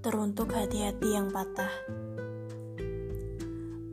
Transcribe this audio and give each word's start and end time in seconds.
untuk 0.00 0.56
hati-hati 0.56 1.12
yang 1.12 1.28
patah. 1.28 1.68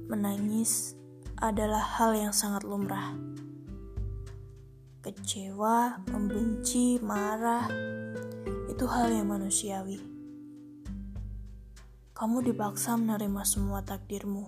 Menangis 0.08 0.96
adalah 1.36 1.84
hal 2.00 2.16
yang 2.16 2.32
sangat 2.32 2.64
lumrah. 2.64 3.12
Kecewa, 5.04 6.00
membenci, 6.08 6.96
marah, 7.04 7.68
itu 8.72 8.88
hal 8.88 9.12
yang 9.12 9.28
manusiawi. 9.28 10.00
Kamu 12.16 12.40
dipaksa 12.40 12.96
menerima 12.96 13.44
semua 13.44 13.84
takdirmu. 13.84 14.48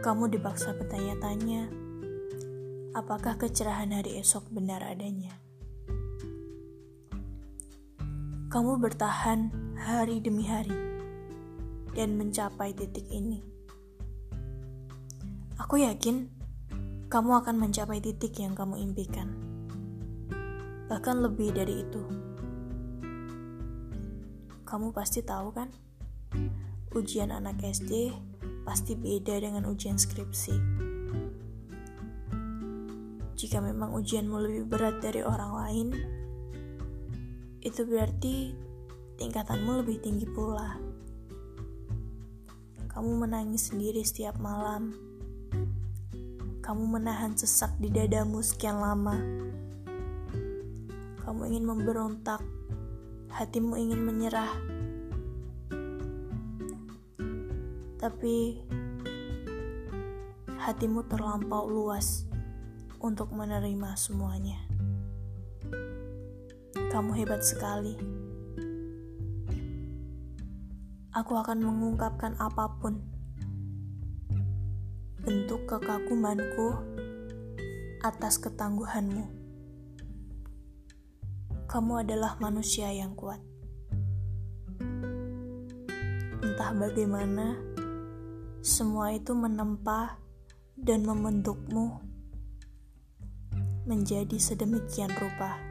Kamu 0.00 0.24
dipaksa 0.32 0.72
bertanya-tanya, 0.72 1.68
apakah 2.96 3.36
kecerahan 3.36 3.92
hari 3.92 4.16
esok 4.16 4.48
benar 4.48 4.80
adanya? 4.80 5.49
Kamu 8.50 8.82
bertahan 8.82 9.54
hari 9.78 10.18
demi 10.18 10.42
hari 10.42 10.74
dan 11.94 12.18
mencapai 12.18 12.74
titik 12.74 13.06
ini. 13.06 13.46
Aku 15.54 15.78
yakin 15.78 16.26
kamu 17.06 17.46
akan 17.46 17.62
mencapai 17.62 18.02
titik 18.02 18.34
yang 18.42 18.58
kamu 18.58 18.82
impikan, 18.90 19.30
bahkan 20.90 21.22
lebih 21.22 21.54
dari 21.54 21.86
itu. 21.86 22.02
Kamu 24.66 24.90
pasti 24.90 25.22
tahu, 25.22 25.54
kan? 25.54 25.70
Ujian 26.90 27.30
anak 27.30 27.62
SD 27.62 28.10
pasti 28.66 28.98
beda 28.98 29.38
dengan 29.38 29.62
ujian 29.70 29.94
skripsi. 29.94 30.58
Jika 33.38 33.62
memang 33.62 33.94
ujianmu 33.94 34.42
lebih 34.42 34.66
berat 34.66 34.98
dari 34.98 35.22
orang 35.22 35.54
lain, 35.54 35.88
itu 37.60 37.84
berarti 37.84 38.56
tingkatanmu 39.20 39.84
lebih 39.84 40.00
tinggi 40.00 40.24
pula. 40.24 40.80
Kamu 42.88 43.20
menangis 43.20 43.68
sendiri 43.68 44.00
setiap 44.00 44.40
malam. 44.40 44.96
Kamu 46.64 46.88
menahan 46.88 47.36
sesak 47.36 47.76
di 47.76 47.92
dadamu 47.92 48.40
sekian 48.40 48.80
lama. 48.80 49.16
Kamu 51.20 51.40
ingin 51.52 51.68
memberontak, 51.68 52.40
hatimu 53.28 53.76
ingin 53.76 54.00
menyerah. 54.08 54.52
Tapi 58.00 58.56
hatimu 60.56 61.04
terlampau 61.12 61.68
luas 61.68 62.24
untuk 63.04 63.36
menerima 63.36 64.00
semuanya. 64.00 64.69
Kamu 66.90 67.14
hebat 67.14 67.38
sekali. 67.46 67.94
Aku 71.14 71.38
akan 71.38 71.62
mengungkapkan 71.62 72.34
apa 72.42 72.66
pun. 72.82 72.98
Bentuk 75.22 75.70
kekagumanku 75.70 76.74
atas 78.02 78.42
ketangguhanmu. 78.42 79.22
Kamu 81.70 82.02
adalah 82.02 82.34
manusia 82.42 82.90
yang 82.90 83.14
kuat. 83.14 83.38
Entah 86.42 86.74
bagaimana, 86.74 87.54
semua 88.66 89.14
itu 89.14 89.30
menempa 89.30 90.18
dan 90.74 91.06
membentukmu 91.06 92.02
menjadi 93.86 94.42
sedemikian 94.42 95.14
rupa. 95.14 95.69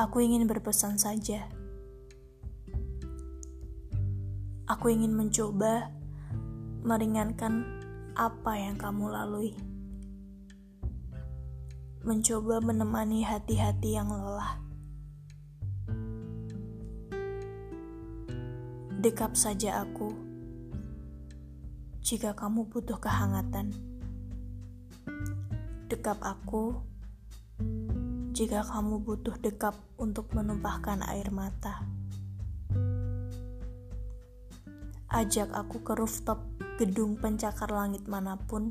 Aku 0.00 0.24
ingin 0.24 0.48
berpesan 0.48 0.96
saja. 0.96 1.44
Aku 4.64 4.88
ingin 4.88 5.12
mencoba 5.12 5.92
meringankan 6.80 7.68
apa 8.16 8.56
yang 8.56 8.80
kamu 8.80 9.12
lalui. 9.12 9.52
Mencoba 12.00 12.64
menemani 12.64 13.28
hati-hati 13.28 14.00
yang 14.00 14.08
lelah. 14.08 14.56
Dekap 19.04 19.36
saja 19.36 19.84
aku 19.84 20.16
jika 22.00 22.32
kamu 22.32 22.72
butuh 22.72 22.96
kehangatan. 22.96 23.76
Dekap 25.92 26.24
aku 26.24 26.88
jika 28.30 28.62
kamu 28.62 29.02
butuh 29.02 29.34
dekap 29.42 29.74
untuk 29.98 30.30
menumpahkan 30.30 31.02
air 31.10 31.34
mata. 31.34 31.82
Ajak 35.10 35.50
aku 35.50 35.82
ke 35.82 35.98
rooftop 35.98 36.38
gedung 36.78 37.18
pencakar 37.18 37.66
langit 37.74 38.06
mana 38.06 38.38
pun 38.38 38.70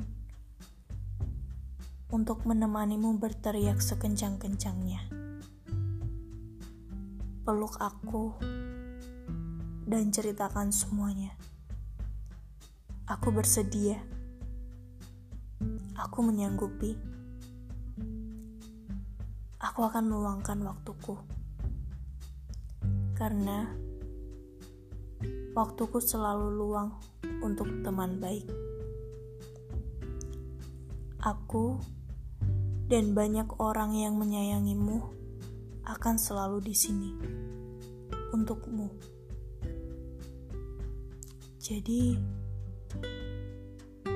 untuk 2.08 2.48
menemanimu 2.48 3.20
berteriak 3.20 3.84
sekencang-kencangnya. 3.84 5.04
Peluk 7.44 7.76
aku 7.76 8.32
dan 9.84 10.08
ceritakan 10.08 10.72
semuanya. 10.72 11.36
Aku 13.04 13.28
bersedia. 13.28 14.00
Aku 16.00 16.24
menyanggupi 16.24 17.19
aku 19.60 19.84
akan 19.84 20.08
meluangkan 20.08 20.56
waktuku. 20.64 21.20
Karena 23.12 23.68
waktuku 25.52 26.00
selalu 26.00 26.48
luang 26.56 26.96
untuk 27.44 27.68
teman 27.84 28.16
baik. 28.16 28.48
Aku 31.20 31.76
dan 32.88 33.12
banyak 33.12 33.60
orang 33.60 33.92
yang 33.92 34.16
menyayangimu 34.16 35.04
akan 35.84 36.16
selalu 36.16 36.64
di 36.64 36.72
sini 36.72 37.12
untukmu. 38.32 38.88
Jadi, 41.60 42.16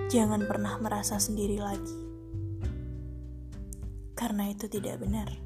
jangan 0.09 0.49
pernah 0.49 0.81
merasa 0.81 1.21
sendiri 1.21 1.61
lagi 1.61 2.13
karena 4.14 4.50
itu 4.50 4.66
tidak 4.70 5.02
benar. 5.02 5.44